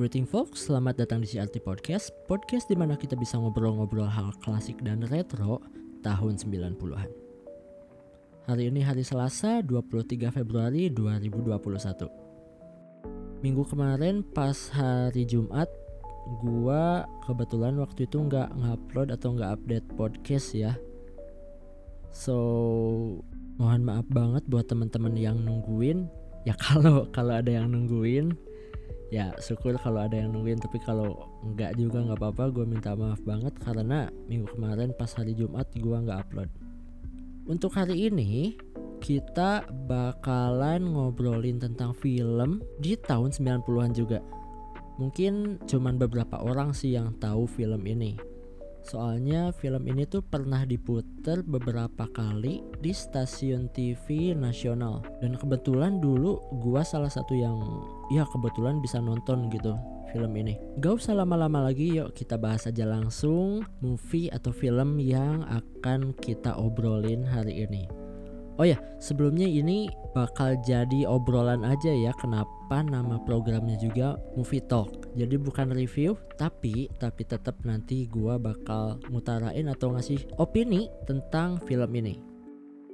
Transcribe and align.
Greeting 0.00 0.24
folks, 0.24 0.64
selamat 0.64 1.04
datang 1.04 1.20
di 1.20 1.28
CRT 1.28 1.60
Podcast 1.60 2.08
Podcast 2.24 2.64
di 2.64 2.72
mana 2.72 2.96
kita 2.96 3.20
bisa 3.20 3.36
ngobrol-ngobrol 3.36 4.08
hal 4.08 4.32
klasik 4.40 4.80
dan 4.80 5.04
retro 5.04 5.60
tahun 6.00 6.40
90-an 6.40 7.12
Hari 8.48 8.72
ini 8.72 8.80
hari 8.80 9.04
Selasa 9.04 9.60
23 9.60 10.32
Februari 10.32 10.88
2021 10.88 13.44
Minggu 13.44 13.60
kemarin 13.68 14.24
pas 14.24 14.72
hari 14.72 15.28
Jumat 15.28 15.68
Gua 16.48 17.04
kebetulan 17.28 17.76
waktu 17.76 18.08
itu 18.08 18.24
nggak 18.24 18.56
ngupload 18.56 19.12
atau 19.12 19.36
nggak 19.36 19.52
update 19.52 19.84
podcast 20.00 20.56
ya. 20.56 20.80
So 22.08 22.40
mohon 23.60 23.84
maaf 23.84 24.08
banget 24.08 24.48
buat 24.48 24.64
teman-teman 24.64 25.12
yang 25.20 25.44
nungguin. 25.44 26.08
Ya 26.48 26.56
kalau 26.64 27.04
kalau 27.12 27.36
ada 27.36 27.52
yang 27.52 27.68
nungguin 27.68 28.48
ya 29.10 29.34
syukur 29.42 29.74
kalau 29.82 30.06
ada 30.06 30.14
yang 30.14 30.30
nungguin 30.30 30.62
tapi 30.62 30.78
kalau 30.78 31.26
nggak 31.42 31.74
juga 31.74 32.06
nggak 32.06 32.18
apa-apa 32.22 32.44
gue 32.54 32.64
minta 32.66 32.94
maaf 32.94 33.18
banget 33.26 33.52
karena 33.58 34.06
minggu 34.30 34.46
kemarin 34.54 34.94
pas 34.94 35.10
hari 35.18 35.34
Jumat 35.34 35.66
gue 35.74 35.96
nggak 36.06 36.30
upload. 36.30 36.50
Untuk 37.50 37.74
hari 37.74 38.06
ini 38.06 38.54
kita 39.02 39.66
bakalan 39.90 40.86
ngobrolin 40.86 41.58
tentang 41.58 41.90
film 41.98 42.62
di 42.78 42.94
tahun 42.94 43.34
90-an 43.34 43.92
juga. 43.96 44.22
Mungkin 45.02 45.64
cuman 45.66 45.98
beberapa 45.98 46.38
orang 46.38 46.70
sih 46.76 46.94
yang 46.94 47.16
tahu 47.18 47.48
film 47.48 47.82
ini 47.88 48.14
Soalnya 48.84 49.52
film 49.52 49.84
ini 49.88 50.08
tuh 50.08 50.24
pernah 50.24 50.64
diputer 50.64 51.44
beberapa 51.44 52.08
kali 52.10 52.64
di 52.80 52.92
stasiun 52.92 53.68
TV 53.72 54.32
nasional. 54.32 55.04
Dan 55.20 55.36
kebetulan 55.36 56.00
dulu 56.00 56.40
gua 56.60 56.80
salah 56.84 57.10
satu 57.12 57.36
yang 57.36 57.56
ya 58.08 58.24
kebetulan 58.28 58.80
bisa 58.80 58.98
nonton 58.98 59.52
gitu 59.52 59.76
film 60.10 60.32
ini. 60.34 60.58
Gak 60.82 61.04
usah 61.04 61.14
lama-lama 61.14 61.70
lagi 61.70 61.94
yuk 61.94 62.16
kita 62.16 62.34
bahas 62.34 62.66
aja 62.66 62.82
langsung 62.82 63.62
movie 63.78 64.26
atau 64.32 64.50
film 64.50 64.98
yang 64.98 65.46
akan 65.46 66.16
kita 66.18 66.58
obrolin 66.58 67.22
hari 67.22 67.62
ini 67.68 67.99
Oh 68.58 68.66
ya, 68.66 68.76
sebelumnya 68.98 69.46
ini 69.46 69.88
bakal 70.10 70.58
jadi 70.66 71.06
obrolan 71.06 71.62
aja 71.62 71.94
ya 71.94 72.10
kenapa 72.18 72.82
nama 72.82 73.20
programnya 73.22 73.78
juga 73.78 74.18
Movie 74.34 74.64
Talk. 74.66 75.14
Jadi 75.14 75.38
bukan 75.38 75.70
review, 75.70 76.18
tapi 76.34 76.90
tapi 76.98 77.22
tetap 77.24 77.62
nanti 77.62 78.10
gua 78.10 78.36
bakal 78.36 78.98
ngutarain 79.08 79.70
atau 79.70 79.94
ngasih 79.94 80.26
opini 80.36 80.90
tentang 81.06 81.62
film 81.64 81.90
ini. 81.94 82.18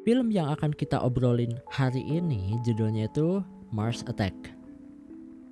Film 0.07 0.31
yang 0.31 0.55
akan 0.55 0.71
kita 0.71 1.03
obrolin 1.03 1.59
hari 1.73 2.05
ini 2.07 2.55
judulnya 2.63 3.11
itu 3.11 3.43
Mars 3.75 4.07
Attack. 4.07 4.55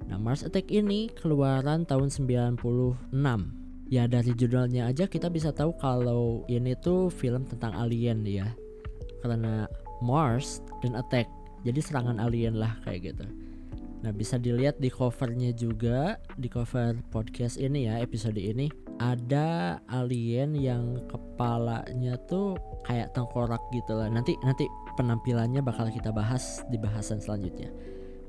Nah, 0.07 0.21
Mars 0.21 0.45
Attack 0.47 0.71
ini 0.71 1.11
keluaran 1.11 1.89
tahun 1.89 2.13
96 2.13 3.11
ya 3.93 4.09
dari 4.09 4.33
judulnya 4.33 4.89
aja 4.89 5.05
kita 5.05 5.29
bisa 5.29 5.53
tahu 5.53 5.77
kalau 5.77 6.43
ini 6.49 6.73
tuh 6.81 7.13
film 7.13 7.45
tentang 7.45 7.77
alien 7.77 8.25
ya 8.25 8.49
karena 9.21 9.69
Mars 10.05 10.61
dan 10.85 10.93
Attack. 11.01 11.33
Jadi 11.65 11.81
serangan 11.81 12.21
alien 12.21 12.61
lah 12.61 12.77
kayak 12.85 13.17
gitu. 13.17 13.25
Nah 14.05 14.13
bisa 14.13 14.37
dilihat 14.37 14.77
di 14.77 14.93
covernya 14.93 15.57
juga 15.57 16.21
di 16.37 16.53
cover 16.53 17.01
podcast 17.09 17.57
ini 17.57 17.89
ya 17.89 18.05
episode 18.05 18.37
ini 18.37 18.69
ada 19.01 19.81
alien 19.89 20.53
yang 20.53 21.01
kepalanya 21.09 22.21
tuh 22.29 22.53
kayak 22.85 23.17
tengkorak 23.17 23.65
gitu 23.73 23.97
lah. 23.97 24.13
Nanti 24.13 24.37
nanti 24.45 24.69
penampilannya 25.01 25.65
bakal 25.65 25.89
kita 25.89 26.13
bahas 26.13 26.61
di 26.69 26.77
bahasan 26.77 27.25
selanjutnya. 27.25 27.73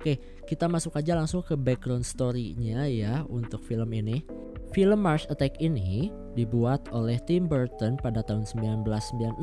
Oke, 0.05 0.21
kita 0.45 0.69
masuk 0.69 1.01
aja 1.01 1.17
langsung 1.17 1.41
ke 1.41 1.57
background 1.57 2.05
story-nya 2.05 2.85
ya 2.85 3.25
untuk 3.25 3.57
film 3.66 3.89
ini. 3.89 4.21
Film 4.69 5.01
Mars 5.01 5.25
Attack 5.33 5.57
ini 5.57 6.13
dibuat 6.38 6.85
oleh 6.93 7.17
Tim 7.25 7.49
Burton 7.49 7.97
pada 7.97 8.21
tahun 8.21 8.45
1996, 8.45 9.41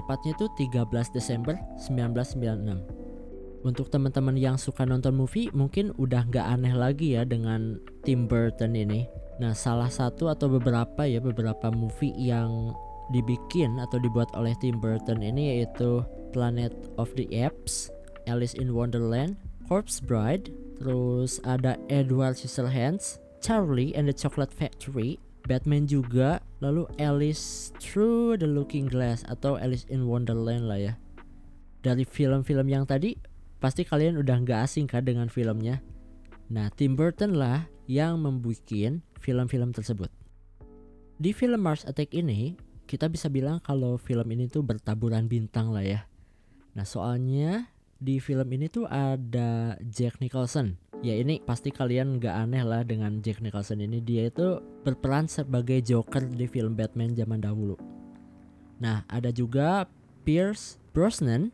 tepatnya 0.00 0.32
itu 0.32 0.48
13 0.56 1.12
Desember 1.12 1.60
1996. 1.76 2.88
Untuk 3.68 3.92
teman-teman 3.92 4.32
yang 4.40 4.56
suka 4.56 4.88
nonton 4.88 5.12
movie 5.12 5.52
mungkin 5.52 5.92
udah 6.00 6.24
nggak 6.24 6.56
aneh 6.56 6.72
lagi 6.72 7.12
ya 7.12 7.28
dengan 7.28 7.76
Tim 8.00 8.24
Burton 8.24 8.80
ini. 8.80 9.04
Nah, 9.44 9.52
salah 9.52 9.92
satu 9.92 10.32
atau 10.32 10.48
beberapa 10.48 11.04
ya 11.04 11.20
beberapa 11.20 11.68
movie 11.68 12.16
yang 12.16 12.72
dibikin 13.12 13.76
atau 13.76 14.00
dibuat 14.00 14.32
oleh 14.32 14.56
Tim 14.56 14.80
Burton 14.80 15.20
ini 15.20 15.60
yaitu 15.60 16.00
Planet 16.32 16.72
of 16.96 17.12
the 17.12 17.28
Apes, 17.28 17.92
Alice 18.24 18.56
in 18.56 18.72
Wonderland, 18.72 19.36
Corpse 19.68 20.00
Bride, 20.00 20.48
terus 20.80 21.44
ada 21.44 21.76
Edward 21.92 22.40
Scissorhands, 22.40 23.20
Charlie 23.44 23.92
and 23.92 24.08
the 24.08 24.16
Chocolate 24.16 24.48
Factory, 24.48 25.20
Batman 25.44 25.84
juga, 25.84 26.40
lalu 26.64 26.88
Alice 26.96 27.76
Through 27.76 28.40
the 28.40 28.48
Looking 28.48 28.88
Glass 28.88 29.28
atau 29.28 29.60
Alice 29.60 29.84
in 29.92 30.08
Wonderland 30.08 30.64
lah 30.64 30.80
ya. 30.80 30.94
Dari 31.84 32.08
film-film 32.08 32.64
yang 32.72 32.88
tadi, 32.88 33.12
pasti 33.60 33.84
kalian 33.84 34.16
udah 34.16 34.40
nggak 34.40 34.64
asing 34.64 34.88
kan 34.88 35.04
dengan 35.04 35.28
filmnya. 35.28 35.84
Nah, 36.48 36.72
Tim 36.72 36.96
Burton 36.96 37.36
lah 37.36 37.68
yang 37.84 38.24
membuat 38.24 38.64
film-film 39.20 39.76
tersebut. 39.76 40.08
Di 41.20 41.36
film 41.36 41.60
Mars 41.60 41.84
Attack 41.84 42.16
ini, 42.16 42.56
kita 42.88 43.12
bisa 43.12 43.28
bilang 43.28 43.60
kalau 43.60 44.00
film 44.00 44.32
ini 44.32 44.48
tuh 44.48 44.64
bertaburan 44.64 45.28
bintang 45.28 45.76
lah 45.76 45.84
ya. 45.84 46.00
Nah, 46.72 46.88
soalnya 46.88 47.68
di 47.98 48.22
film 48.22 48.46
ini 48.54 48.70
tuh 48.70 48.86
ada 48.86 49.74
Jack 49.90 50.22
Nicholson. 50.22 50.78
Ya 51.02 51.14
ini 51.14 51.38
pasti 51.42 51.70
kalian 51.70 52.18
gak 52.18 52.34
aneh 52.34 52.62
lah 52.66 52.82
dengan 52.82 53.22
Jack 53.22 53.42
Nicholson 53.42 53.82
ini. 53.82 54.02
Dia 54.02 54.30
itu 54.30 54.58
berperan 54.82 55.30
sebagai 55.30 55.82
Joker 55.82 56.26
di 56.26 56.46
film 56.46 56.74
Batman 56.74 57.14
zaman 57.14 57.42
dahulu. 57.42 57.78
Nah 58.78 59.02
ada 59.10 59.30
juga 59.34 59.86
Pierce 60.22 60.78
Brosnan. 60.94 61.50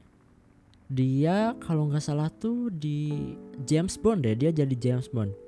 Dia 0.92 1.56
kalau 1.64 1.88
nggak 1.88 2.04
salah 2.04 2.28
tuh 2.28 2.68
di 2.68 3.32
James 3.64 3.96
Bond 3.96 4.28
deh. 4.28 4.36
Dia 4.36 4.52
jadi 4.52 4.76
James 4.76 5.08
Bond. 5.08 5.43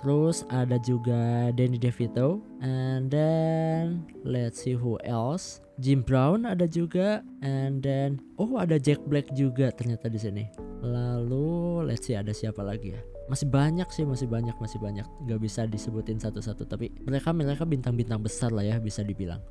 Terus 0.00 0.48
ada 0.48 0.80
juga 0.80 1.52
Danny 1.52 1.76
DeVito 1.76 2.40
and 2.64 3.12
then 3.12 4.00
let's 4.24 4.64
see 4.64 4.72
who 4.72 4.96
else. 5.04 5.60
Jim 5.76 6.00
Brown 6.00 6.48
ada 6.48 6.64
juga 6.64 7.20
and 7.44 7.84
then 7.84 8.16
oh 8.40 8.56
ada 8.56 8.80
Jack 8.80 9.04
Black 9.04 9.28
juga 9.36 9.68
ternyata 9.68 10.08
di 10.08 10.16
sini. 10.16 10.44
Lalu 10.80 11.84
let's 11.84 12.08
see 12.08 12.16
ada 12.16 12.32
siapa 12.32 12.64
lagi 12.64 12.96
ya? 12.96 13.00
Masih 13.28 13.46
banyak 13.52 13.86
sih, 13.92 14.08
masih 14.08 14.24
banyak, 14.24 14.56
masih 14.56 14.80
banyak. 14.80 15.04
Gak 15.28 15.40
bisa 15.40 15.68
disebutin 15.68 16.16
satu-satu 16.16 16.64
tapi 16.64 16.88
mereka 17.04 17.36
mereka 17.36 17.68
bintang-bintang 17.68 18.24
besar 18.24 18.56
lah 18.56 18.64
ya 18.64 18.80
bisa 18.80 19.04
dibilang. 19.04 19.44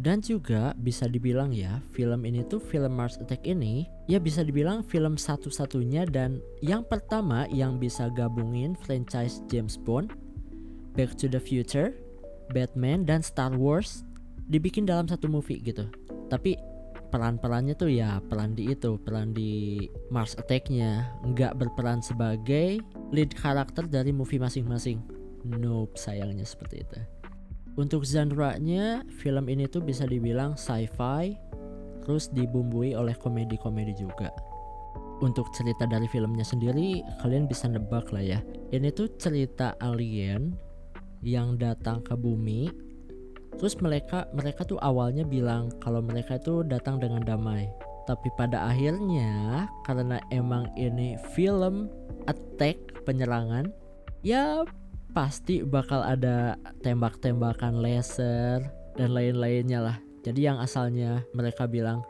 Dan 0.00 0.24
juga 0.24 0.72
bisa 0.80 1.04
dibilang 1.04 1.52
ya, 1.52 1.76
film 1.92 2.24
ini 2.24 2.40
tuh 2.48 2.56
film 2.56 2.96
Mars 2.96 3.20
Attack 3.20 3.44
ini 3.44 3.84
ya 4.08 4.16
bisa 4.16 4.40
dibilang 4.40 4.80
film 4.80 5.20
satu-satunya 5.20 6.08
dan 6.08 6.40
yang 6.64 6.88
pertama 6.88 7.44
yang 7.52 7.76
bisa 7.76 8.08
gabungin 8.08 8.72
franchise 8.80 9.44
James 9.52 9.76
Bond, 9.76 10.16
Back 10.96 11.20
to 11.20 11.28
the 11.28 11.36
Future, 11.36 11.92
Batman 12.56 13.04
dan 13.04 13.20
Star 13.20 13.52
Wars 13.52 14.08
dibikin 14.48 14.88
dalam 14.88 15.04
satu 15.04 15.28
movie 15.28 15.60
gitu. 15.60 15.84
Tapi 16.32 16.56
peran-perannya 17.12 17.76
tuh 17.76 17.92
ya 17.92 18.24
peran 18.24 18.56
di 18.56 18.72
itu, 18.72 18.96
peran 19.04 19.36
di 19.36 19.84
Mars 20.08 20.32
Attack-nya, 20.40 21.12
nggak 21.28 21.60
berperan 21.60 22.00
sebagai 22.00 22.80
lead 23.12 23.36
karakter 23.36 23.84
dari 23.84 24.16
movie 24.16 24.40
masing-masing. 24.40 25.04
Nope, 25.44 26.00
sayangnya 26.00 26.48
seperti 26.48 26.88
itu. 26.88 27.19
Untuk 27.78 28.02
genre-nya, 28.02 29.06
film 29.22 29.46
ini 29.46 29.70
tuh 29.70 29.84
bisa 29.84 30.02
dibilang 30.08 30.58
sci-fi, 30.58 31.38
terus 32.02 32.26
dibumbui 32.34 32.98
oleh 32.98 33.14
komedi-komedi 33.14 33.94
juga. 33.94 34.34
Untuk 35.20 35.52
cerita 35.52 35.84
dari 35.84 36.08
filmnya 36.08 36.42
sendiri, 36.42 37.04
kalian 37.20 37.44
bisa 37.44 37.68
nebak 37.68 38.08
lah 38.10 38.24
ya. 38.24 38.40
Ini 38.72 38.88
tuh 38.90 39.12
cerita 39.20 39.76
alien 39.78 40.56
yang 41.20 41.60
datang 41.60 42.00
ke 42.00 42.16
bumi. 42.16 42.72
Terus 43.60 43.76
mereka 43.84 44.24
mereka 44.32 44.64
tuh 44.64 44.80
awalnya 44.80 45.20
bilang 45.28 45.68
kalau 45.84 46.00
mereka 46.00 46.40
itu 46.40 46.64
datang 46.64 46.96
dengan 46.96 47.20
damai. 47.20 47.68
Tapi 48.08 48.32
pada 48.40 48.72
akhirnya 48.72 49.68
karena 49.84 50.16
emang 50.32 50.72
ini 50.80 51.20
film 51.36 51.92
attack 52.24 52.80
penyerangan, 53.04 53.68
ya 54.24 54.64
pasti 55.10 55.66
bakal 55.66 56.00
ada 56.00 56.54
tembak-tembakan 56.80 57.82
laser 57.82 58.62
dan 58.94 59.10
lain-lainnya 59.10 59.80
lah. 59.82 59.96
Jadi 60.20 60.46
yang 60.46 60.60
asalnya 60.60 61.24
mereka 61.32 61.64
bilang 61.66 62.04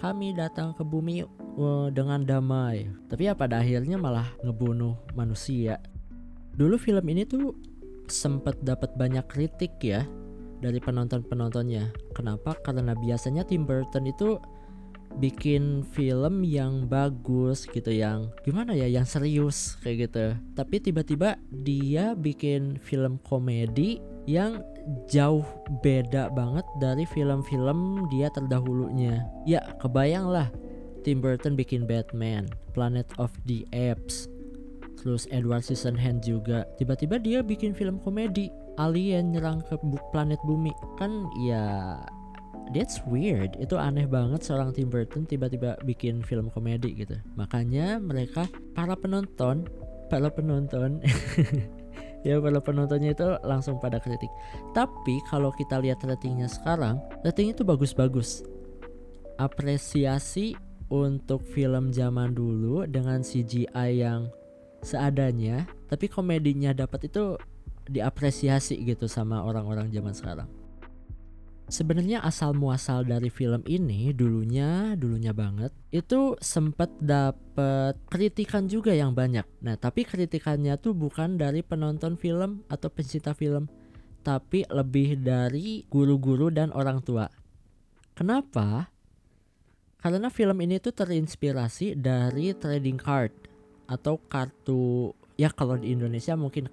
kami 0.00 0.32
datang 0.32 0.72
ke 0.72 0.80
bumi 0.80 1.26
uh, 1.60 1.92
dengan 1.92 2.24
damai, 2.24 2.88
tapi 3.10 3.28
ya 3.28 3.36
pada 3.36 3.60
akhirnya 3.60 4.00
malah 4.00 4.32
ngebunuh 4.40 4.96
manusia. 5.12 5.76
Dulu 6.56 6.80
film 6.80 7.04
ini 7.12 7.28
tuh 7.28 7.52
sempat 8.08 8.58
dapat 8.64 8.96
banyak 8.96 9.28
kritik 9.28 9.76
ya 9.84 10.02
dari 10.60 10.80
penonton-penontonnya. 10.80 11.92
Kenapa? 12.16 12.56
Karena 12.64 12.96
biasanya 12.96 13.44
Tim 13.44 13.68
Burton 13.68 14.08
itu 14.08 14.40
bikin 15.18 15.82
film 15.90 16.46
yang 16.46 16.86
bagus 16.86 17.66
gitu 17.66 17.90
yang 17.90 18.30
gimana 18.46 18.76
ya 18.76 18.86
yang 18.86 19.08
serius 19.08 19.74
kayak 19.82 20.10
gitu. 20.10 20.26
Tapi 20.54 20.76
tiba-tiba 20.78 21.40
dia 21.50 22.14
bikin 22.14 22.78
film 22.78 23.18
komedi 23.26 23.98
yang 24.28 24.62
jauh 25.10 25.44
beda 25.82 26.30
banget 26.30 26.66
dari 26.78 27.02
film-film 27.08 28.06
dia 28.12 28.30
terdahulunya. 28.30 29.26
Ya 29.48 29.64
kebayang 29.82 30.30
lah 30.30 30.48
Tim 31.02 31.18
Burton 31.18 31.56
bikin 31.56 31.88
Batman 31.88 32.46
Planet 32.76 33.08
of 33.18 33.32
the 33.48 33.66
Apes 33.74 34.30
terus 35.00 35.24
Edward 35.32 35.64
Scissorhands 35.64 36.28
juga. 36.28 36.68
Tiba-tiba 36.76 37.16
dia 37.16 37.40
bikin 37.40 37.72
film 37.72 37.96
komedi 38.04 38.52
alien 38.76 39.32
nyerang 39.32 39.64
ke 39.64 39.74
planet 40.12 40.38
bumi. 40.44 40.70
Kan 41.00 41.24
ya 41.40 41.96
That's 42.70 43.02
weird. 43.02 43.58
Itu 43.58 43.74
aneh 43.74 44.06
banget 44.06 44.46
seorang 44.46 44.70
Tim 44.70 44.86
Burton 44.86 45.26
tiba-tiba 45.26 45.74
bikin 45.82 46.22
film 46.22 46.46
komedi 46.54 46.94
gitu. 46.94 47.18
Makanya 47.34 47.98
mereka 47.98 48.46
para 48.78 48.94
penonton, 48.94 49.66
para 50.06 50.30
penonton 50.30 51.02
ya 52.26 52.38
para 52.38 52.60
penontonnya 52.62 53.10
itu 53.10 53.26
langsung 53.42 53.82
pada 53.82 53.98
kritik. 53.98 54.30
Tapi 54.70 55.18
kalau 55.26 55.50
kita 55.50 55.82
lihat 55.82 56.04
ratingnya 56.06 56.46
sekarang, 56.46 57.02
ratingnya 57.26 57.58
itu 57.58 57.66
bagus-bagus. 57.66 58.46
Apresiasi 59.40 60.54
untuk 60.92 61.42
film 61.42 61.90
zaman 61.90 62.34
dulu 62.36 62.86
dengan 62.86 63.24
CGI 63.24 63.90
yang 64.04 64.28
seadanya, 64.84 65.64
tapi 65.90 66.06
komedinya 66.06 66.70
dapat 66.70 67.08
itu 67.08 67.34
diapresiasi 67.90 68.78
gitu 68.86 69.10
sama 69.10 69.42
orang-orang 69.42 69.90
zaman 69.90 70.14
sekarang. 70.14 70.59
Sebenarnya 71.70 72.18
asal 72.26 72.50
muasal 72.58 73.06
dari 73.06 73.30
film 73.30 73.62
ini 73.70 74.10
dulunya 74.10 74.98
dulunya 74.98 75.30
banget 75.30 75.70
itu 75.94 76.34
sempat 76.42 76.90
dapat 76.98 77.94
kritikan 78.10 78.66
juga 78.66 78.90
yang 78.90 79.14
banyak. 79.14 79.46
Nah, 79.62 79.78
tapi 79.78 80.02
kritikannya 80.02 80.74
tuh 80.82 80.98
bukan 80.98 81.38
dari 81.38 81.62
penonton 81.62 82.18
film 82.18 82.66
atau 82.66 82.90
pencinta 82.90 83.38
film, 83.38 83.70
tapi 84.26 84.66
lebih 84.66 85.22
dari 85.22 85.86
guru-guru 85.86 86.50
dan 86.50 86.74
orang 86.74 87.06
tua. 87.06 87.30
Kenapa? 88.18 88.90
Karena 90.02 90.26
film 90.26 90.58
ini 90.66 90.82
tuh 90.82 90.90
terinspirasi 90.90 91.94
dari 91.94 92.50
trading 92.50 92.98
card 92.98 93.30
atau 93.86 94.18
kartu 94.26 95.14
ya 95.38 95.54
kalau 95.54 95.78
di 95.78 95.94
Indonesia 95.94 96.34
mungkin 96.34 96.66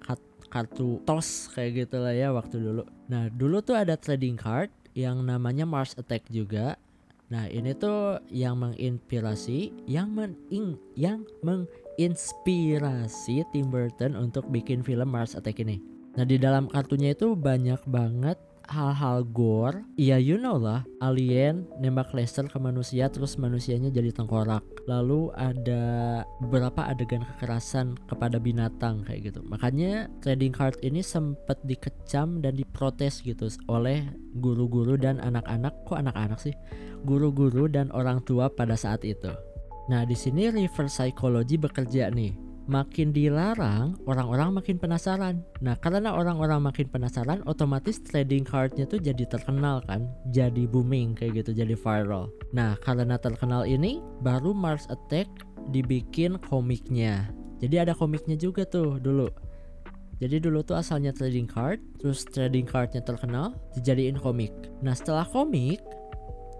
kartu 0.48 1.02
tos 1.04 1.52
kayak 1.52 1.86
gitu 1.86 2.00
lah 2.00 2.16
ya 2.16 2.32
waktu 2.32 2.56
dulu. 2.58 2.82
Nah 3.12 3.28
dulu 3.28 3.60
tuh 3.60 3.76
ada 3.76 3.94
trading 3.94 4.34
card 4.34 4.72
yang 4.98 5.22
namanya 5.22 5.62
Mars 5.62 5.94
Attack 5.94 6.26
juga. 6.26 6.74
Nah, 7.30 7.46
ini 7.46 7.70
tuh 7.78 8.18
yang 8.34 8.58
menginspirasi, 8.58 9.86
yang 9.86 10.10
mening, 10.10 10.74
yang 10.98 11.22
menginspirasi 11.46 13.46
Tim 13.54 13.70
Burton 13.70 14.18
untuk 14.18 14.50
bikin 14.50 14.82
film 14.82 15.14
Mars 15.14 15.38
Attack 15.38 15.62
ini. 15.62 15.78
Nah, 16.18 16.26
di 16.26 16.34
dalam 16.34 16.66
kartunya 16.66 17.14
itu 17.14 17.38
banyak 17.38 17.78
banget 17.86 18.42
hal-hal 18.68 19.24
gore 19.32 19.80
ya 19.96 20.20
you 20.20 20.36
know 20.36 20.60
lah 20.60 20.84
alien 21.00 21.64
nembak 21.80 22.12
laser 22.12 22.44
ke 22.46 22.60
manusia 22.60 23.08
terus 23.08 23.40
manusianya 23.40 23.88
jadi 23.88 24.12
tengkorak. 24.12 24.60
Lalu 24.84 25.32
ada 25.36 26.24
beberapa 26.40 26.84
adegan 26.84 27.24
kekerasan 27.24 27.96
kepada 28.08 28.36
binatang 28.36 29.04
kayak 29.04 29.32
gitu. 29.32 29.40
Makanya 29.44 30.12
trading 30.20 30.52
card 30.52 30.76
ini 30.84 31.00
sempat 31.00 31.60
dikecam 31.64 32.44
dan 32.44 32.56
diprotes 32.56 33.24
gitu 33.24 33.48
oleh 33.68 34.04
guru-guru 34.40 35.00
dan 35.00 35.20
anak-anak. 35.20 35.72
Kok 35.88 35.98
anak-anak 35.98 36.38
sih? 36.40 36.54
Guru-guru 37.04 37.68
dan 37.68 37.88
orang 37.96 38.20
tua 38.24 38.52
pada 38.52 38.76
saat 38.76 39.04
itu. 39.04 39.32
Nah 39.88 40.04
di 40.04 40.16
sini 40.16 40.52
reverse 40.52 41.00
psychology 41.00 41.56
bekerja 41.56 42.12
nih 42.12 42.47
makin 42.68 43.10
dilarang, 43.10 43.96
orang-orang 44.04 44.60
makin 44.60 44.76
penasaran. 44.76 45.40
Nah, 45.64 45.74
karena 45.80 46.12
orang-orang 46.12 46.60
makin 46.60 46.86
penasaran, 46.92 47.40
otomatis 47.48 47.98
trading 48.04 48.44
cardnya 48.44 48.84
tuh 48.84 49.00
jadi 49.00 49.24
terkenal 49.24 49.80
kan, 49.88 50.04
jadi 50.30 50.68
booming 50.68 51.16
kayak 51.16 51.42
gitu, 51.42 51.56
jadi 51.56 51.74
viral. 51.74 52.28
Nah, 52.52 52.76
karena 52.84 53.16
terkenal 53.16 53.64
ini, 53.64 54.04
baru 54.20 54.52
Mars 54.52 54.84
Attack 54.92 55.26
dibikin 55.72 56.36
komiknya. 56.46 57.32
Jadi 57.58 57.88
ada 57.88 57.96
komiknya 57.96 58.36
juga 58.38 58.62
tuh 58.68 59.00
dulu. 59.00 59.32
Jadi 60.18 60.42
dulu 60.42 60.60
tuh 60.66 60.76
asalnya 60.78 61.14
trading 61.14 61.46
card, 61.48 61.80
terus 62.02 62.26
trading 62.28 62.66
cardnya 62.66 63.00
terkenal, 63.00 63.54
dijadiin 63.78 64.18
komik. 64.18 64.50
Nah 64.82 64.92
setelah 64.92 65.24
komik, 65.24 65.78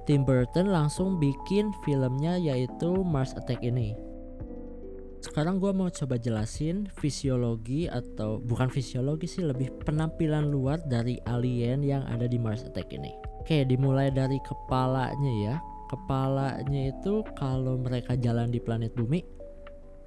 Tim 0.07 0.25
Burton 0.25 0.71
langsung 0.73 1.21
bikin 1.21 1.75
filmnya 1.85 2.39
yaitu 2.39 3.03
Mars 3.03 3.35
Attack 3.35 3.61
ini. 3.61 4.08
Sekarang 5.19 5.59
gue 5.59 5.75
mau 5.75 5.91
coba 5.91 6.15
jelasin 6.15 6.87
fisiologi 6.95 7.91
atau 7.91 8.39
bukan 8.39 8.71
fisiologi 8.71 9.27
sih 9.27 9.43
lebih 9.43 9.75
penampilan 9.83 10.47
luar 10.47 10.79
dari 10.87 11.19
alien 11.27 11.83
yang 11.83 12.07
ada 12.07 12.31
di 12.31 12.39
Mars 12.39 12.63
Attack 12.63 12.95
ini. 12.95 13.11
Oke, 13.43 13.67
dimulai 13.67 14.15
dari 14.15 14.39
kepalanya 14.47 15.33
ya. 15.43 15.57
Kepalanya 15.91 16.93
itu 16.95 17.25
kalau 17.35 17.81
mereka 17.81 18.15
jalan 18.15 18.53
di 18.53 18.61
planet 18.61 18.93
bumi, 18.95 19.25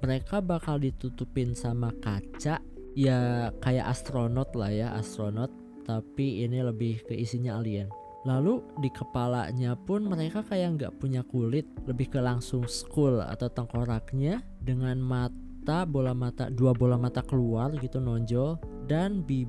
mereka 0.00 0.38
bakal 0.38 0.78
ditutupin 0.78 1.52
sama 1.52 1.90
kaca 2.00 2.62
ya 2.94 3.50
kayak 3.60 3.88
astronot 3.90 4.48
lah 4.54 4.70
ya, 4.70 4.88
astronot 4.94 5.50
tapi 5.82 6.46
ini 6.46 6.62
lebih 6.62 7.02
ke 7.04 7.12
isinya 7.18 7.58
alien. 7.58 7.90
Lalu 8.22 8.62
di 8.78 8.90
kepalanya 8.90 9.74
pun 9.74 10.06
mereka 10.06 10.46
kayak 10.46 10.78
nggak 10.78 10.92
punya 11.02 11.26
kulit, 11.26 11.66
lebih 11.90 12.06
ke 12.06 12.22
langsung 12.22 12.70
skull 12.70 13.18
atau 13.18 13.50
tengkoraknya 13.50 14.46
dengan 14.62 15.02
mata 15.02 15.82
bola 15.82 16.14
mata 16.14 16.46
dua 16.46 16.70
bola 16.70 16.94
mata 16.94 17.18
keluar 17.26 17.74
gitu 17.82 17.98
nonjol 17.98 18.62
dan 18.86 19.26
bi 19.26 19.42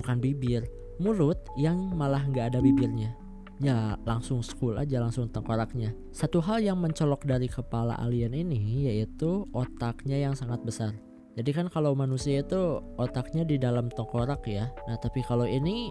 bukan 0.00 0.16
bibir, 0.24 0.64
mulut 0.96 1.36
yang 1.60 1.76
malah 1.92 2.24
nggak 2.24 2.56
ada 2.56 2.60
bibirnya. 2.64 3.12
Ya 3.58 3.98
langsung 4.06 4.40
skull 4.40 4.78
aja 4.78 5.02
langsung 5.02 5.28
tengkoraknya. 5.28 5.92
Satu 6.14 6.38
hal 6.38 6.62
yang 6.62 6.78
mencolok 6.78 7.26
dari 7.26 7.50
kepala 7.50 7.98
alien 7.98 8.32
ini 8.32 8.86
yaitu 8.86 9.44
otaknya 9.50 10.14
yang 10.14 10.32
sangat 10.38 10.62
besar. 10.62 10.94
Jadi 11.34 11.50
kan 11.54 11.66
kalau 11.70 11.94
manusia 11.94 12.42
itu 12.42 12.82
otaknya 12.98 13.42
di 13.46 13.58
dalam 13.58 13.90
tengkorak 13.90 14.46
ya. 14.46 14.70
Nah 14.86 14.98
tapi 14.98 15.22
kalau 15.26 15.46
ini 15.46 15.90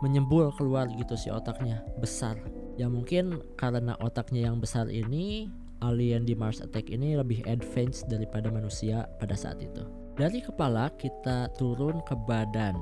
menyembul 0.00 0.54
keluar 0.54 0.86
gitu 0.90 1.14
si 1.18 1.28
otaknya 1.30 1.82
besar. 1.98 2.38
Ya 2.78 2.86
mungkin 2.86 3.42
karena 3.58 3.98
otaknya 3.98 4.50
yang 4.50 4.62
besar 4.62 4.86
ini 4.86 5.50
alien 5.82 6.26
di 6.26 6.34
Mars 6.34 6.62
Attack 6.62 6.90
ini 6.90 7.18
lebih 7.18 7.42
advance 7.46 8.06
daripada 8.06 8.50
manusia 8.50 9.06
pada 9.18 9.34
saat 9.34 9.58
itu. 9.62 9.82
Dari 10.18 10.42
kepala 10.42 10.90
kita 10.98 11.50
turun 11.58 12.02
ke 12.06 12.14
badan. 12.26 12.74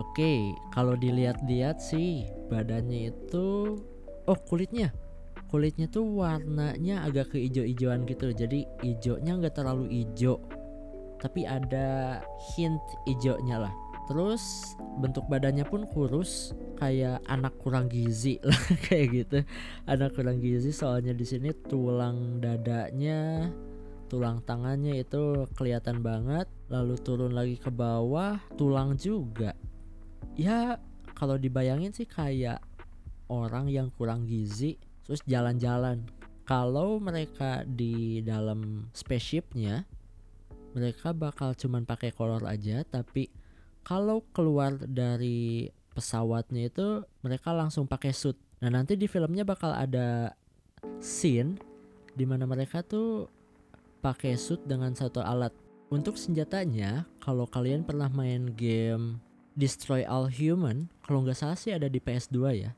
Oke 0.00 0.56
kalau 0.72 0.96
dilihat-lihat 0.96 1.80
sih 1.80 2.28
badannya 2.48 3.12
itu 3.12 3.76
oh 4.28 4.38
kulitnya. 4.48 4.92
Kulitnya 5.50 5.90
tuh 5.90 6.06
warnanya 6.06 7.02
agak 7.02 7.34
keijo-ijoan 7.34 8.06
gitu. 8.06 8.30
Jadi 8.30 8.64
hijaunya 8.86 9.34
nggak 9.34 9.58
terlalu 9.58 9.90
hijau 9.90 10.38
tapi 11.20 11.44
ada 11.44 12.18
hint 12.56 12.80
hijaunya 13.04 13.68
lah 13.68 13.74
terus 14.10 14.74
bentuk 14.98 15.30
badannya 15.30 15.62
pun 15.62 15.86
kurus 15.86 16.50
kayak 16.74 17.22
anak 17.30 17.54
kurang 17.62 17.86
gizi 17.86 18.42
lah 18.48 18.58
kayak 18.90 19.06
gitu. 19.14 19.38
Anak 19.86 20.18
kurang 20.18 20.42
gizi 20.42 20.74
soalnya 20.74 21.14
di 21.14 21.22
sini 21.22 21.54
tulang 21.54 22.42
dadanya 22.42 23.46
tulang 24.10 24.42
tangannya 24.42 24.98
itu 24.98 25.46
kelihatan 25.54 26.02
banget. 26.02 26.50
Lalu 26.66 26.98
turun 26.98 27.38
lagi 27.38 27.54
ke 27.54 27.70
bawah 27.70 28.42
tulang 28.58 28.98
juga. 28.98 29.54
Ya 30.34 30.82
kalau 31.14 31.38
dibayangin 31.38 31.94
sih 31.94 32.10
kayak 32.10 32.58
orang 33.30 33.70
yang 33.70 33.94
kurang 33.94 34.26
gizi 34.26 34.74
terus 35.06 35.22
jalan-jalan. 35.22 36.02
Kalau 36.42 36.98
mereka 36.98 37.62
di 37.62 38.26
dalam 38.26 38.90
spaceshipnya 38.90 39.86
mereka 40.74 41.14
bakal 41.14 41.54
cuman 41.54 41.86
pakai 41.86 42.10
kolor 42.10 42.42
aja 42.42 42.82
tapi 42.82 43.30
kalau 43.90 44.22
keluar 44.30 44.78
dari 44.86 45.66
pesawatnya 45.90 46.70
itu 46.70 47.02
mereka 47.26 47.50
langsung 47.50 47.90
pakai 47.90 48.14
suit. 48.14 48.38
Nah 48.62 48.70
nanti 48.70 48.94
di 48.94 49.10
filmnya 49.10 49.42
bakal 49.42 49.74
ada 49.74 50.30
scene 51.02 51.58
di 52.14 52.22
mana 52.22 52.46
mereka 52.46 52.86
tuh 52.86 53.26
pakai 53.98 54.38
suit 54.38 54.62
dengan 54.62 54.94
satu 54.94 55.18
alat. 55.18 55.50
Untuk 55.90 56.14
senjatanya, 56.14 57.02
kalau 57.18 57.50
kalian 57.50 57.82
pernah 57.82 58.06
main 58.06 58.54
game 58.54 59.18
Destroy 59.58 60.06
All 60.06 60.30
Human, 60.30 60.86
kalau 61.02 61.26
nggak 61.26 61.42
salah 61.42 61.58
sih 61.58 61.74
ada 61.74 61.90
di 61.90 61.98
PS2 61.98 62.38
ya. 62.54 62.70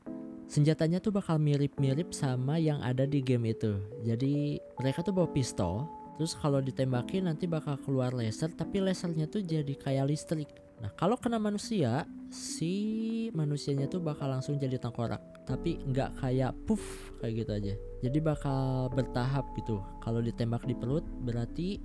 Senjatanya 0.49 0.97
tuh 0.97 1.13
bakal 1.13 1.37
mirip-mirip 1.37 2.09
sama 2.09 2.57
yang 2.57 2.81
ada 2.81 3.05
di 3.05 3.21
game 3.21 3.53
itu. 3.53 3.77
Jadi 4.01 4.57
mereka 4.81 5.05
tuh 5.05 5.13
bawa 5.13 5.29
pistol, 5.29 5.85
terus 6.17 6.33
kalau 6.33 6.57
ditembakin 6.57 7.29
nanti 7.29 7.45
bakal 7.45 7.77
keluar 7.85 8.17
laser, 8.17 8.49
tapi 8.49 8.81
lasernya 8.81 9.29
tuh 9.29 9.45
jadi 9.45 9.77
kayak 9.77 10.09
listrik 10.09 10.49
Nah, 10.83 10.91
kalau 10.99 11.15
kena 11.15 11.39
manusia, 11.39 12.03
si 12.27 13.31
manusianya 13.31 13.87
tuh 13.87 14.03
bakal 14.03 14.27
langsung 14.27 14.59
jadi 14.59 14.75
tengkorak, 14.75 15.47
tapi 15.47 15.79
nggak 15.79 16.19
kayak 16.19 16.51
puff 16.67 16.83
kayak 17.23 17.47
gitu 17.47 17.51
aja. 17.55 17.73
Jadi 18.03 18.19
bakal 18.19 18.91
bertahap 18.91 19.47
gitu. 19.55 19.79
Kalau 20.03 20.19
ditembak 20.19 20.67
di 20.67 20.75
perut, 20.75 21.07
berarti 21.23 21.79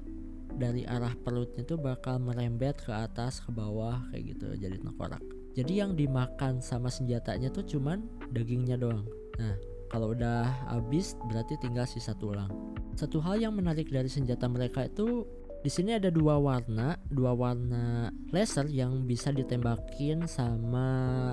dari 0.59 0.83
arah 0.83 1.14
perutnya 1.14 1.62
tuh 1.62 1.78
bakal 1.78 2.19
merembet 2.19 2.83
ke 2.83 2.90
atas, 2.90 3.38
ke 3.38 3.55
bawah 3.55 4.02
kayak 4.11 4.35
gitu, 4.35 4.59
jadi 4.59 4.75
tengkorak. 4.83 5.23
Jadi 5.55 5.78
yang 5.78 5.95
dimakan 5.95 6.59
sama 6.59 6.90
senjatanya 6.90 7.55
tuh 7.55 7.62
cuman 7.62 8.02
dagingnya 8.35 8.75
doang. 8.83 9.07
Nah, 9.38 9.55
kalau 9.95 10.11
udah 10.11 10.43
habis 10.75 11.14
berarti 11.31 11.55
tinggal 11.62 11.87
sisa 11.87 12.19
tulang. 12.19 12.50
Satu 12.99 13.23
hal 13.23 13.38
yang 13.38 13.55
menarik 13.55 13.87
dari 13.95 14.11
senjata 14.11 14.50
mereka 14.50 14.90
itu 14.90 15.23
di 15.59 15.71
sini 15.71 15.99
ada 15.99 16.07
dua 16.09 16.38
warna, 16.38 16.95
dua 17.11 17.35
warna 17.35 18.15
laser 18.31 18.71
yang 18.71 19.03
bisa 19.11 19.35
ditembakin 19.35 20.31
sama 20.31 20.87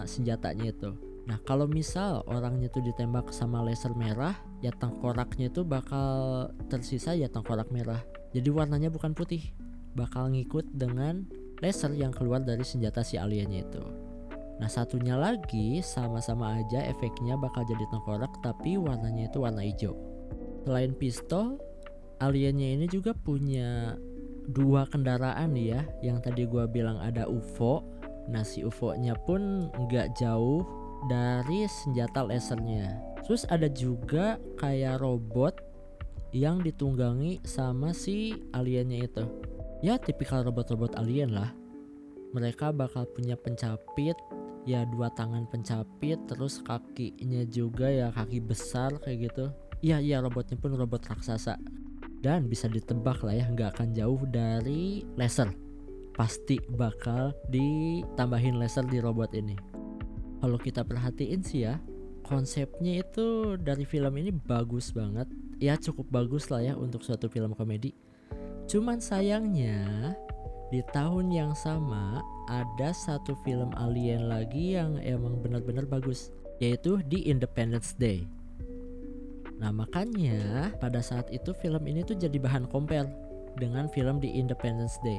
senjatanya 0.09 0.73
itu. 0.73 0.91
Nah, 1.25 1.41
kalau 1.41 1.65
misal 1.65 2.21
orangnya 2.29 2.69
tuh 2.69 2.85
ditembak 2.85 3.33
sama 3.33 3.61
laser 3.65 3.93
merah, 3.97 4.37
ya 4.61 4.69
tengkoraknya 4.73 5.49
itu 5.49 5.65
bakal 5.65 6.49
tersisa 6.69 7.17
ya 7.17 7.29
tengkorak 7.29 7.69
merah. 7.73 8.01
Jadi 8.33 8.49
warnanya 8.49 8.93
bukan 8.93 9.13
putih, 9.17 9.41
bakal 9.97 10.29
ngikut 10.29 10.69
dengan 10.73 11.25
laser 11.61 11.93
yang 11.93 12.13
keluar 12.13 12.41
dari 12.41 12.61
senjata 12.61 13.01
si 13.01 13.17
aliennya 13.17 13.61
itu. 13.65 13.83
Nah, 14.55 14.69
satunya 14.71 15.17
lagi 15.17 15.81
sama-sama 15.83 16.61
aja 16.61 16.79
efeknya 16.81 17.35
bakal 17.35 17.65
jadi 17.67 17.83
tengkorak 17.91 18.31
tapi 18.39 18.77
warnanya 18.77 19.27
itu 19.29 19.37
warna 19.41 19.65
hijau. 19.65 19.97
Selain 20.65 20.93
pistol, 20.97 21.57
aliennya 22.21 22.79
ini 22.79 22.85
juga 22.87 23.11
punya 23.11 23.97
dua 24.51 24.85
kendaraan 24.89 25.57
ya. 25.57 25.81
Yang 26.05 26.17
tadi 26.29 26.41
gua 26.45 26.65
bilang 26.69 27.01
ada 27.01 27.25
UFO 27.29 27.81
nah 28.25 28.41
si 28.41 28.65
UFO 28.65 28.97
nya 28.97 29.13
pun 29.13 29.69
nggak 29.69 30.17
jauh 30.17 30.65
dari 31.05 31.69
senjata 31.69 32.25
lasernya. 32.25 32.97
Terus 33.25 33.45
ada 33.49 33.69
juga 33.69 34.41
kayak 34.57 35.01
robot 35.01 35.61
yang 36.33 36.61
ditunggangi 36.61 37.41
sama 37.45 37.93
si 37.93 38.33
aliennya 38.53 39.05
itu. 39.05 39.25
Ya 39.85 40.01
tipikal 40.01 40.41
robot-robot 40.41 40.97
alien 40.97 41.33
lah. 41.33 41.53
Mereka 42.33 42.73
bakal 42.73 43.05
punya 43.13 43.37
pencapit 43.37 44.17
ya 44.65 44.81
dua 44.89 45.13
tangan 45.13 45.45
pencapit 45.45 46.17
terus 46.25 46.57
kakinya 46.65 47.45
juga 47.45 47.87
ya 47.87 48.09
kaki 48.09 48.41
besar 48.41 48.97
kayak 49.05 49.29
gitu. 49.31 49.45
Iya 49.85 50.01
iya 50.01 50.17
robotnya 50.19 50.57
pun 50.57 50.73
robot 50.73 51.05
raksasa 51.05 51.61
dan 52.25 52.49
bisa 52.49 52.65
ditebak 52.65 53.21
lah 53.21 53.37
ya 53.37 53.45
nggak 53.53 53.77
akan 53.77 53.93
jauh 53.93 54.17
dari 54.25 55.05
laser. 55.13 55.53
Pasti 56.17 56.57
bakal 56.73 57.37
ditambahin 57.53 58.57
laser 58.57 58.81
di 58.89 58.97
robot 58.97 59.37
ini. 59.37 59.53
Kalau 60.41 60.57
kita 60.57 60.81
perhatiin 60.81 61.45
sih 61.45 61.69
ya 61.69 61.77
konsepnya 62.25 63.05
itu 63.05 63.53
dari 63.61 63.85
film 63.85 64.17
ini 64.17 64.33
bagus 64.33 64.89
banget. 64.89 65.29
Ya 65.61 65.77
cukup 65.77 66.09
bagus 66.09 66.49
lah 66.49 66.65
ya 66.65 66.73
untuk 66.73 67.05
suatu 67.05 67.29
film 67.29 67.53
komedi. 67.53 67.93
Cuman 68.65 68.97
sayangnya 68.97 70.17
di 70.73 70.81
tahun 70.89 71.29
yang 71.29 71.53
sama 71.53 72.25
ada 72.49 72.89
satu 72.89 73.37
film 73.45 73.69
alien 73.77 74.25
lagi 74.25 74.73
yang 74.73 74.97
emang 74.97 75.37
benar-benar 75.45 75.85
bagus 75.85 76.33
yaitu 76.57 76.97
di 77.05 77.29
Independence 77.29 77.93
Day 77.93 78.25
Nah 79.65 79.73
makanya 79.73 80.69
pada 80.77 81.01
saat 81.01 81.25
itu 81.33 81.49
film 81.57 81.89
ini 81.89 82.05
tuh 82.05 82.13
jadi 82.13 82.37
bahan 82.37 82.69
compare 82.69 83.09
dengan 83.57 83.89
film 83.89 84.21
di 84.21 84.29
Independence 84.37 85.01
Day. 85.01 85.17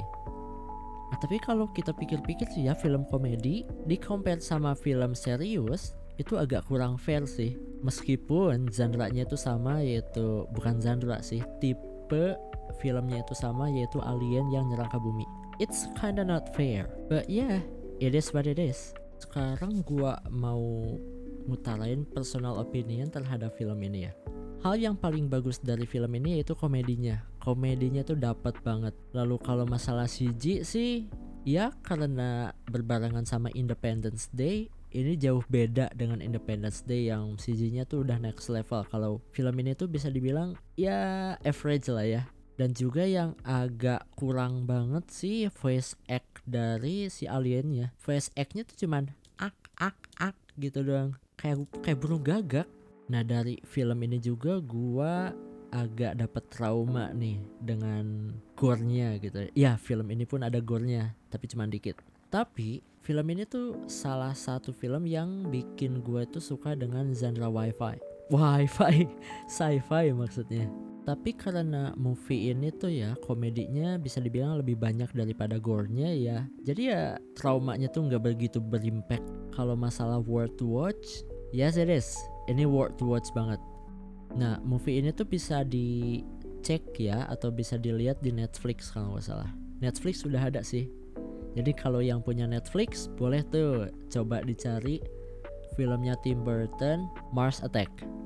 Nah 1.10 1.18
tapi 1.18 1.42
kalau 1.42 1.66
kita 1.74 1.90
pikir-pikir 1.90 2.46
sih 2.54 2.70
ya 2.70 2.78
film 2.78 3.02
komedi 3.10 3.66
di 3.90 3.98
compare 3.98 4.38
sama 4.38 4.78
film 4.78 5.18
serius 5.18 5.98
itu 6.14 6.38
agak 6.38 6.62
kurang 6.70 6.94
fair 6.94 7.26
sih. 7.26 7.58
Meskipun 7.82 8.70
genre-nya 8.70 9.26
itu 9.26 9.34
sama 9.34 9.82
yaitu 9.82 10.46
bukan 10.54 10.78
genre 10.78 11.18
sih, 11.26 11.42
tipe 11.58 12.38
filmnya 12.78 13.26
itu 13.26 13.34
sama 13.34 13.66
yaitu 13.66 13.98
alien 13.98 14.46
yang 14.54 14.70
nyerang 14.70 14.88
ke 14.94 14.98
bumi. 15.02 15.26
It's 15.58 15.90
kinda 15.98 16.22
not 16.22 16.54
fair, 16.54 16.86
but 17.10 17.26
yeah, 17.26 17.66
it 17.98 18.14
is 18.14 18.30
what 18.30 18.46
it 18.46 18.62
is. 18.62 18.94
Sekarang 19.18 19.82
gua 19.82 20.22
mau 20.30 20.62
ngutarain 21.50 22.06
personal 22.10 22.62
opinion 22.62 23.10
terhadap 23.10 23.54
film 23.58 23.82
ini 23.82 24.06
ya. 24.06 24.12
Hal 24.66 24.82
yang 24.82 24.99
paling 24.99 25.30
bagus 25.30 25.62
dari 25.62 25.87
film 25.87 26.11
ini 26.18 26.42
yaitu 26.42 26.58
komedinya. 26.58 27.23
Komedinya 27.38 28.02
tuh 28.02 28.18
dapat 28.18 28.58
banget. 28.66 28.99
Lalu 29.14 29.38
kalau 29.38 29.62
masalah 29.62 30.11
CG 30.11 30.66
sih 30.66 31.06
ya 31.46 31.70
karena 31.87 32.50
berbarengan 32.66 33.23
sama 33.23 33.46
Independence 33.54 34.26
Day 34.35 34.66
ini 34.90 35.14
jauh 35.14 35.46
beda 35.46 35.94
dengan 35.94 36.18
Independence 36.18 36.82
Day 36.82 37.06
yang 37.14 37.38
CG-nya 37.38 37.87
tuh 37.87 38.02
udah 38.02 38.18
next 38.18 38.50
level. 38.50 38.82
Kalau 38.90 39.23
film 39.30 39.54
ini 39.62 39.78
tuh 39.78 39.87
bisa 39.87 40.11
dibilang 40.11 40.58
ya 40.75 41.38
average 41.46 41.87
lah 41.87 42.02
ya. 42.02 42.23
Dan 42.58 42.75
juga 42.75 43.06
yang 43.06 43.38
agak 43.46 44.02
kurang 44.18 44.66
banget 44.66 45.06
sih 45.14 45.46
voice 45.46 45.94
act 46.11 46.42
dari 46.42 47.06
si 47.06 47.30
aliennya. 47.30 47.94
Voice 48.02 48.35
act-nya 48.35 48.66
tuh 48.66 48.82
cuman 48.82 49.14
ak 49.38 49.54
ak 49.78 49.94
ak 50.18 50.35
gitu 50.58 50.82
doang 50.82 51.14
kayak 51.38 51.70
kayak 51.85 51.99
burung 52.02 52.25
gagak 52.26 52.66
nah 53.06 53.22
dari 53.22 53.62
film 53.62 54.02
ini 54.02 54.18
juga 54.18 54.58
gua 54.58 55.30
agak 55.75 56.18
dapat 56.18 56.44
trauma 56.48 57.10
nih 57.12 57.38
dengan 57.62 58.32
gore-nya 58.54 59.18
gitu. 59.18 59.50
Ya 59.52 59.76
film 59.76 60.08
ini 60.08 60.25
pun 60.25 60.40
ada 60.46 60.62
gore-nya 60.62 61.14
tapi 61.28 61.50
cuma 61.50 61.66
dikit. 61.66 61.98
Tapi 62.30 62.82
film 63.04 63.26
ini 63.30 63.46
tuh 63.46 63.86
salah 63.86 64.34
satu 64.34 64.75
film 64.75 65.06
yang 65.06 65.46
bikin 65.52 66.02
gue 66.02 66.26
tuh 66.30 66.42
suka 66.42 66.75
dengan 66.75 67.12
genre 67.14 67.50
wifi. 67.50 68.00
Wifi 68.32 69.06
sci-fi 69.54 70.10
maksudnya. 70.10 70.66
Tapi 71.06 71.38
karena 71.38 71.94
movie 71.94 72.50
ini 72.50 72.75
tuh 72.75 72.90
ya 72.90 73.14
komedinya 73.22 73.94
bisa 73.94 74.18
dibilang 74.18 74.58
lebih 74.58 74.75
banyak 74.75 75.06
daripada 75.14 75.54
gore-nya 75.62 76.10
ya. 76.10 76.38
Jadi 76.66 76.90
ya 76.90 77.14
traumanya 77.38 77.86
tuh 77.86 78.10
nggak 78.10 78.26
begitu 78.26 78.58
berimpact. 78.58 79.22
Kalau 79.54 79.78
masalah 79.78 80.18
worth 80.18 80.58
watch 80.66 81.22
yes 81.54 81.78
it 81.78 81.86
is 81.86 82.18
ini 82.46 82.64
worth 82.64 83.00
watch 83.02 83.30
banget 83.34 83.60
nah 84.34 84.58
movie 84.62 84.98
ini 84.98 85.14
tuh 85.14 85.24
bisa 85.24 85.62
dicek 85.62 86.82
ya 86.98 87.24
atau 87.30 87.54
bisa 87.54 87.78
dilihat 87.78 88.20
di 88.20 88.34
Netflix 88.34 88.90
kalau 88.90 89.16
nggak 89.16 89.26
salah 89.26 89.50
Netflix 89.78 90.24
sudah 90.26 90.40
ada 90.40 90.60
sih 90.60 90.90
jadi 91.56 91.72
kalau 91.72 92.04
yang 92.04 92.20
punya 92.20 92.44
Netflix 92.44 93.08
boleh 93.16 93.40
tuh 93.48 93.88
coba 94.12 94.44
dicari 94.44 95.00
filmnya 95.78 96.16
Tim 96.20 96.44
Burton 96.44 97.08
Mars 97.32 97.64
Attack 97.64 98.16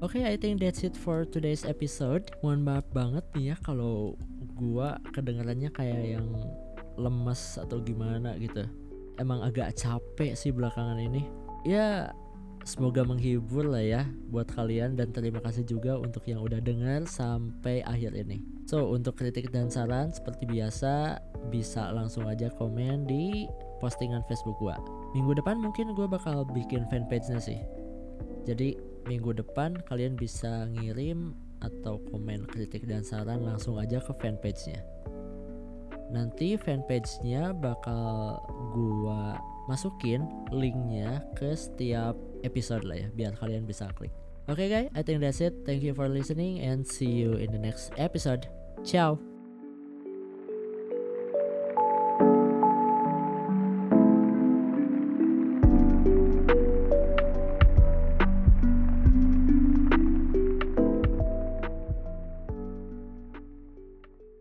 Oke, 0.00 0.16
okay, 0.16 0.32
I 0.32 0.40
think 0.40 0.64
that's 0.64 0.80
it 0.80 0.96
for 0.96 1.28
today's 1.28 1.68
episode. 1.68 2.32
Mohon 2.40 2.60
maaf 2.64 2.88
banget 2.96 3.20
nih 3.36 3.52
ya 3.52 3.56
kalau 3.60 4.16
gua 4.56 4.96
kedengarannya 5.12 5.68
kayak 5.76 6.16
yang 6.16 6.24
lemes 6.96 7.60
atau 7.60 7.84
gimana 7.84 8.32
gitu. 8.40 8.64
Emang 9.20 9.44
agak 9.44 9.76
capek 9.76 10.32
sih 10.32 10.56
belakangan 10.56 10.96
ini. 10.96 11.28
Ya, 11.68 12.16
semoga 12.64 13.02
menghibur 13.02 13.66
lah 13.66 13.82
ya 13.82 14.02
buat 14.28 14.48
kalian 14.52 14.94
dan 14.94 15.10
terima 15.10 15.40
kasih 15.40 15.64
juga 15.64 15.96
untuk 15.96 16.24
yang 16.28 16.40
udah 16.44 16.60
dengar 16.60 17.04
sampai 17.08 17.82
akhir 17.84 18.14
ini. 18.14 18.44
So, 18.68 18.92
untuk 18.94 19.18
kritik 19.18 19.50
dan 19.50 19.66
saran 19.66 20.14
seperti 20.14 20.46
biasa 20.46 21.18
bisa 21.50 21.90
langsung 21.90 22.30
aja 22.30 22.52
komen 22.54 23.08
di 23.08 23.50
postingan 23.82 24.22
Facebook 24.30 24.60
gua. 24.62 24.78
Minggu 25.16 25.34
depan 25.42 25.58
mungkin 25.58 25.90
gua 25.98 26.06
bakal 26.06 26.46
bikin 26.46 26.86
fanpage-nya 26.86 27.42
sih. 27.42 27.60
Jadi 28.46 28.78
minggu 29.08 29.34
depan 29.34 29.74
kalian 29.90 30.14
bisa 30.14 30.70
ngirim 30.70 31.34
atau 31.60 32.00
komen 32.08 32.48
kritik 32.48 32.88
dan 32.88 33.04
saran 33.04 33.44
langsung 33.44 33.76
aja 33.76 34.00
ke 34.00 34.12
fanpage-nya. 34.16 34.80
Nanti 36.10 36.58
fanpage-nya 36.58 37.54
bakal 37.54 38.42
gua 38.74 39.38
masukin 39.70 40.26
linknya 40.50 41.22
ke 41.38 41.54
setiap 41.54 42.18
episode 42.42 42.82
lah 42.82 42.98
ya 42.98 43.08
biar 43.14 43.32
kalian 43.38 43.62
bisa 43.62 43.86
klik. 43.94 44.10
Oke 44.50 44.66
okay 44.66 44.68
guys, 44.68 44.88
I 44.98 45.06
think 45.06 45.22
that's 45.22 45.38
it. 45.38 45.54
Thank 45.62 45.86
you 45.86 45.94
for 45.94 46.10
listening 46.10 46.58
and 46.58 46.82
see 46.82 47.22
you 47.22 47.38
in 47.38 47.54
the 47.54 47.62
next 47.62 47.94
episode. 47.94 48.50
Ciao. 48.82 49.29